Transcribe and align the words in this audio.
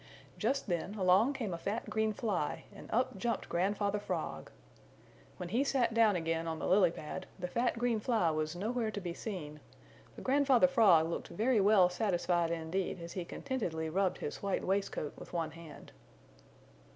Just 0.39 0.65
then 0.65 0.95
along 0.95 1.33
came 1.33 1.53
a 1.53 1.59
fat 1.59 1.87
green 1.87 2.11
fly 2.11 2.63
and 2.73 2.89
up 2.91 3.19
jumped 3.19 3.47
Grandfather 3.47 3.99
Frog. 3.99 4.49
When 5.37 5.49
he 5.49 5.63
sat 5.63 5.93
down 5.93 6.15
again 6.15 6.47
on 6.47 6.57
the 6.57 6.65
lily 6.65 6.89
pad 6.89 7.27
the 7.37 7.47
fat 7.47 7.77
green 7.77 7.99
fly 7.99 8.31
was 8.31 8.55
nowhere 8.55 8.89
to 8.89 8.99
be 8.99 9.13
seen, 9.13 9.59
but 10.15 10.23
Grandfather 10.23 10.65
Frog 10.65 11.07
looked 11.07 11.27
very 11.27 11.61
well 11.61 11.87
satisfied 11.87 12.49
indeed 12.49 12.99
as 12.99 13.13
he 13.13 13.23
contentedly 13.23 13.89
rubbed 13.91 14.17
his 14.17 14.41
white 14.41 14.65
waistcoat 14.65 15.13
with 15.19 15.33
one 15.33 15.51
hand. 15.51 15.91